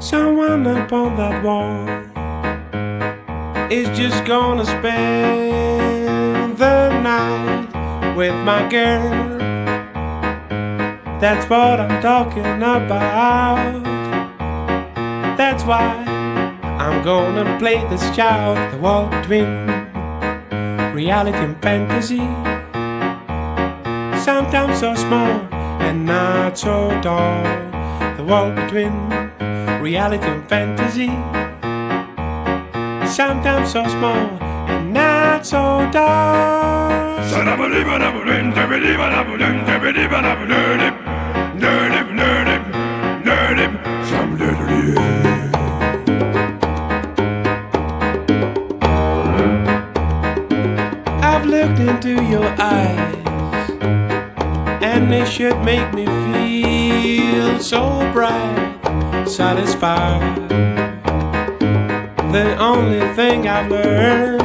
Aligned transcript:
up 0.00 0.92
on 0.92 1.16
that 1.16 1.42
wall 1.42 1.88
is 3.70 3.88
just 3.98 4.24
gonna 4.24 4.64
spend 4.64 6.56
the 6.56 6.88
night 7.02 8.14
with 8.16 8.34
my 8.44 8.68
girl. 8.68 9.38
That's 11.20 11.50
what 11.50 11.80
I'm 11.80 12.00
talking 12.00 12.62
about. 12.62 13.82
That's 15.36 15.64
why 15.64 16.04
I'm 16.62 17.02
gonna 17.02 17.58
play 17.58 17.84
this 17.90 18.14
child 18.14 18.56
the 18.72 18.78
wall 18.78 19.08
between 19.08 19.66
reality 20.94 21.38
and 21.38 21.60
fantasy. 21.60 22.24
Sometimes 24.22 24.78
so 24.78 24.94
small 24.94 25.48
and 25.82 26.06
not 26.06 26.56
so 26.56 26.88
tall. 27.02 27.42
The 28.16 28.24
wall 28.24 28.52
between 28.52 29.17
reality 29.80 30.26
and 30.26 30.48
fantasy. 30.48 31.08
Sometimes 33.06 33.72
so 33.72 33.86
small 33.88 34.38
and 34.68 34.92
not 34.92 35.46
so 35.46 35.88
dark. 35.92 37.24
I've 51.22 51.46
looked 51.46 51.78
into 51.78 52.22
your 52.24 52.48
eyes, 52.58 53.70
and 54.82 55.12
they 55.12 55.24
should 55.24 55.58
make 55.62 55.92
me 55.94 56.06
feel 56.06 57.58
so 57.60 58.10
bright 58.12 58.57
satisfied. 59.28 60.48
The 62.32 62.56
only 62.58 63.00
thing 63.14 63.46
I've 63.46 63.70
learned 63.70 64.40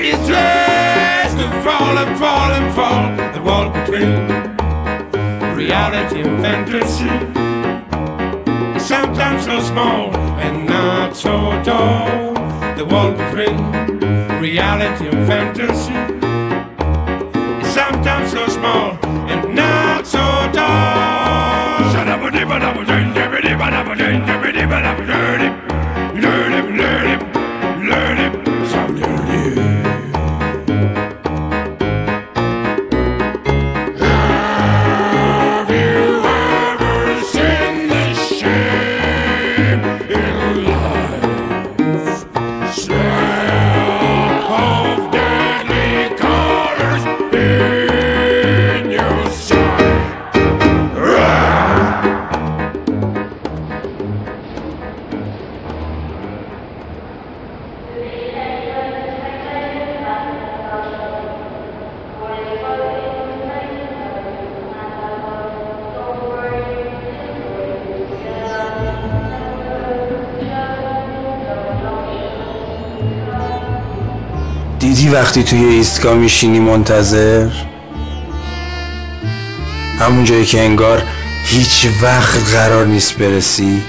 is 0.00 0.18
just 0.26 1.36
to 1.38 1.48
fall 1.62 1.98
and 1.98 2.18
fall 2.18 2.50
and 2.52 2.74
fall, 2.74 3.32
the 3.34 3.42
wall 3.42 3.70
between 3.70 4.14
reality 5.56 6.20
and 6.20 6.40
fantasy. 6.40 7.08
Sometimes 8.78 9.44
so 9.44 9.60
small 9.60 10.14
and 10.38 10.66
not 10.66 11.16
so 11.16 11.60
tall, 11.64 12.34
the 12.76 12.84
wall 12.84 13.10
between 13.12 13.56
reality 14.40 15.08
and 15.08 15.26
fantasy. 15.26 15.94
Is 17.60 17.74
sometimes 17.74 18.30
so 18.30 18.46
small 18.46 19.07
bada 22.58 22.74
bujin, 22.74 23.14
jibidi 23.14 23.52
bada 23.60 23.80
bujin, 23.86 24.18
jibidi. 24.26 24.37
دیدی 74.88 75.08
وقتی 75.08 75.42
توی 75.42 75.64
ایستگاه 75.64 76.14
میشینی 76.14 76.60
منتظر؟ 76.60 77.50
همون 79.98 80.24
جایی 80.24 80.44
که 80.44 80.60
انگار 80.60 81.02
هیچ 81.44 81.86
وقت 82.02 82.54
قرار 82.54 82.86
نیست 82.86 83.18
برسی؟ 83.18 83.82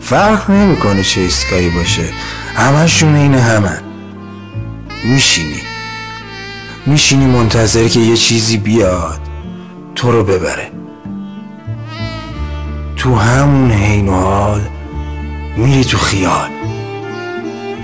فرق 0.00 0.50
نمی‌کنه 0.50 1.02
چه 1.02 1.20
ایستگاهی 1.20 1.70
باشه. 1.70 2.02
همشون 2.54 3.14
این 3.14 3.34
همن 3.34 3.80
میشینی. 5.04 5.62
میشینی 6.86 7.26
منتظر 7.26 7.88
که 7.88 8.00
یه 8.00 8.16
چیزی 8.16 8.56
بیاد 8.56 9.20
تو 9.94 10.12
رو 10.12 10.24
ببره. 10.24 10.70
تو 12.96 13.14
همون 13.16 13.70
حین 13.70 14.08
و 14.08 14.12
حال 14.12 14.60
میری 15.56 15.84
تو 15.84 15.98
خیال. 15.98 16.53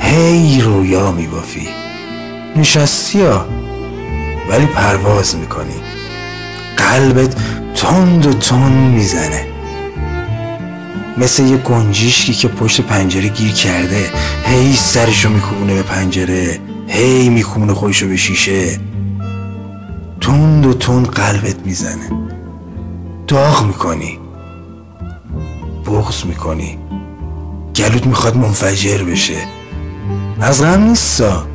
هی 0.01 0.61
رویا 0.61 1.13
میبافی. 1.13 1.69
نشستی 2.57 3.21
ها 3.21 3.47
ولی 4.51 4.67
پرواز 4.67 5.37
می‌کنی. 5.37 5.75
قلبت 6.77 7.37
تند 7.75 8.27
و 8.27 8.33
تند 8.33 8.95
می‌زنه. 8.95 9.47
مثل 11.19 11.43
یه 11.43 11.57
گنجیشکی 11.57 12.35
که 12.35 12.49
پشت 12.49 12.81
پنجره 12.81 13.29
گیر 13.29 13.53
کرده 13.53 14.11
هی 14.45 14.77
سرشو 14.77 15.29
میکوبونه 15.29 15.75
به 15.75 15.83
پنجره 15.83 16.59
هی 16.89 17.29
میکوبونه 17.29 17.75
خودشو 17.75 18.09
به 18.09 18.17
شیشه. 18.17 18.81
تند 20.21 20.67
و 20.67 20.75
تند 20.75 21.07
قلبت 21.07 21.67
می‌زنه. 21.67 22.11
داغ 23.27 23.67
می‌کنی. 23.67 24.19
بغض 25.87 26.25
می‌کنی. 26.25 26.79
گلوت 27.77 28.07
می‌خواد 28.07 28.37
منفجر 28.37 29.05
بشه. 29.05 29.60
از 30.41 30.63
غم 30.63 30.83
نیستا 30.83 31.47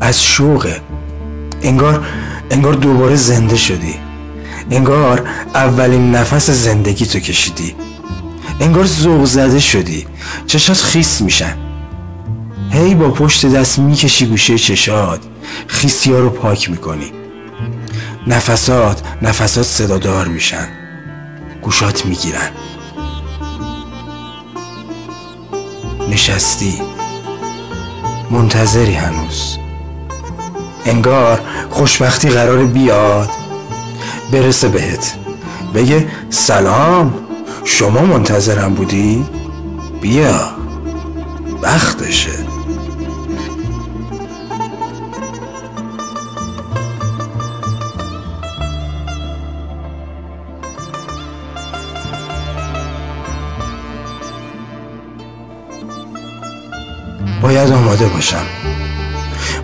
از 0.00 0.22
شوقه. 0.22 0.80
انگار 1.62 2.06
انگار 2.50 2.74
دوباره 2.74 3.16
زنده 3.16 3.56
شدی. 3.56 3.94
انگار 4.70 5.28
اولین 5.54 6.14
نفس 6.14 6.50
زندگی 6.50 7.06
تو 7.06 7.18
کشیدی. 7.18 7.74
انگار 8.60 8.86
ذوق 8.86 9.24
زده 9.24 9.60
شدی. 9.60 10.06
چشات 10.46 10.76
خیس 10.76 11.20
میشن. 11.20 11.56
هی 12.70 12.94
با 12.94 13.10
پشت 13.10 13.46
دست 13.46 13.78
می‌کشی 13.78 14.26
گوشه 14.26 14.58
چشات. 14.58 15.20
خیسی 15.66 16.12
ها 16.12 16.18
رو 16.18 16.30
پاک 16.30 16.70
می‌کنی. 16.70 17.12
نفسات 18.26 19.02
نفسات 19.22 19.66
صدادار 19.66 20.28
میشن. 20.28 20.68
گوشات 21.62 22.06
می‌گیرن. 22.06 22.50
نشستی. 26.10 26.82
منتظری 28.30 28.94
هنوز. 28.94 29.58
انگار 30.84 31.40
خوشبختی 31.70 32.28
قرار 32.28 32.64
بیاد. 32.64 33.30
برسه 34.32 34.68
بهت. 34.68 35.14
بگه 35.74 36.08
سلام 36.30 37.14
شما 37.64 38.00
منتظرم 38.00 38.74
بودی؟ 38.74 39.24
بیا. 40.00 40.50
وقتشه 41.62 42.30
باید 57.42 57.72
آماده 57.72 58.06
باشم. 58.06 58.44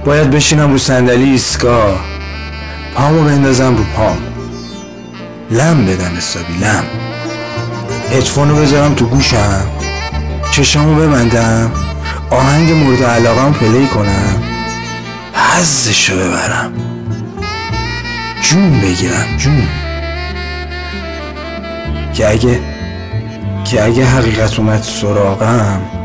باید 0.05 0.31
بشینم 0.31 0.73
رو 0.73 0.79
صندلی 0.79 1.31
ایستگاه. 1.31 2.01
پامو 2.95 3.25
بندازم 3.25 3.77
رو 3.77 3.85
پام. 3.97 4.19
لم 5.51 5.87
بدم 5.87 6.17
حسابی 6.17 6.53
لم. 6.61 6.85
هدفونو 8.11 8.57
بذارم 8.57 8.95
تو 8.95 9.07
گوشم. 9.07 9.67
چشامو 10.51 10.95
ببندم. 10.95 11.71
آهنگ 12.31 12.73
مورد 12.73 13.03
علاقم 13.03 13.53
پلی 13.53 13.87
کنم. 13.87 14.43
حزشو 15.35 16.17
ببرم. 16.17 16.73
جون 18.43 18.81
بگیرم 18.81 19.37
جون. 19.39 19.69
که 22.15 22.31
اگه 22.31 22.61
که 23.65 23.85
اگه 23.85 24.07
حقیقت 24.07 24.59
اومد 24.59 24.83
سراغم 24.83 25.96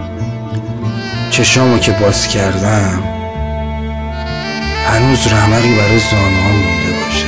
چشامو 1.32 1.78
که 1.78 1.92
باز 1.92 2.28
کردم 2.28 3.04
هنوز 4.88 5.28
رمقی 5.28 5.76
برای 5.76 6.00
زانوها 6.00 6.50
مونده 6.50 7.04
باشه. 7.04 7.26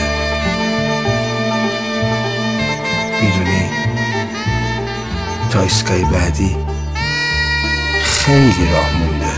می‌دونی 3.22 3.70
تا 5.50 5.62
ایستگاه 5.62 6.12
بعدی 6.12 6.58
خیلی 8.04 8.68
راه 8.74 8.94
مونده. 8.94 9.34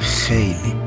خیلی. 0.00 0.79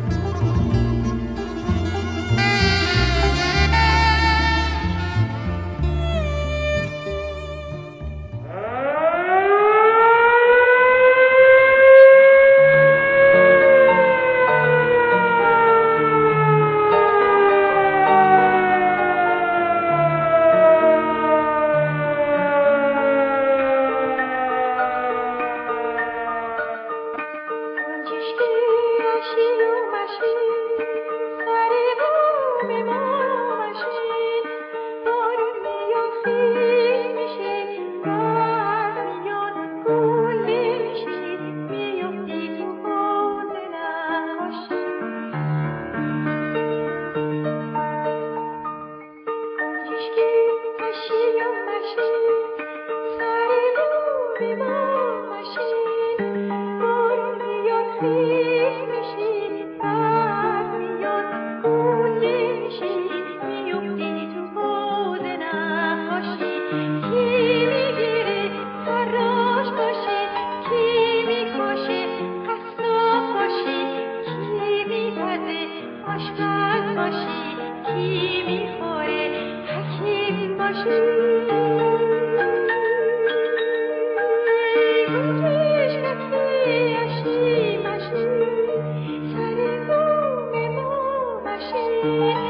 Thank 92.04 92.36
you. 92.38 92.43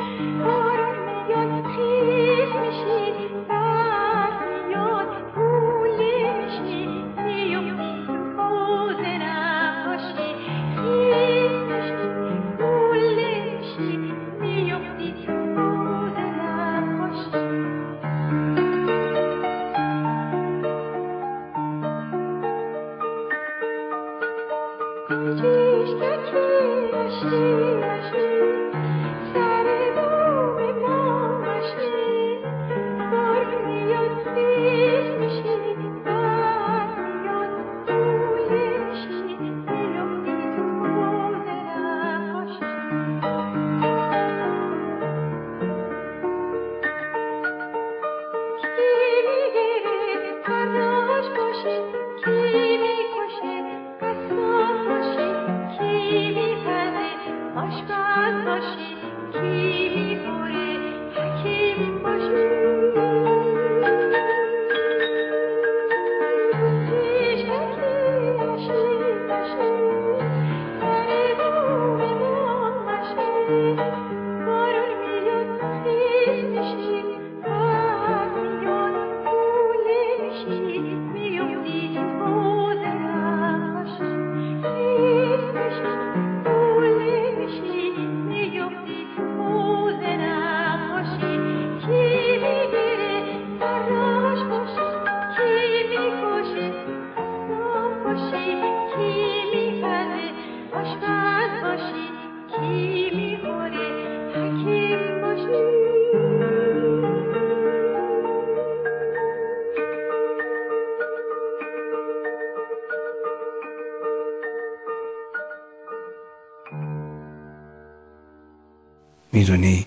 می‌دونی 119.53 119.85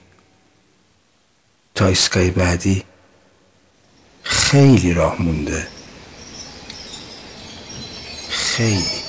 تا 1.74 1.86
ایستگاه 1.86 2.30
بعدی 2.30 2.82
خیلی 4.22 4.94
راه 4.94 5.22
مونده. 5.22 5.66
خیلی. 8.28 9.05